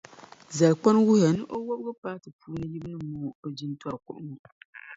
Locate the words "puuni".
2.39-2.65